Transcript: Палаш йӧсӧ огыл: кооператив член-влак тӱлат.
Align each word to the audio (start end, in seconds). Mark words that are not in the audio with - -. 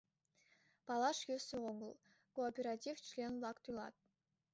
Палаш 0.85 1.19
йӧсӧ 1.29 1.57
огыл: 1.69 1.91
кооператив 2.35 2.95
член-влак 3.07 3.57
тӱлат. 3.63 3.95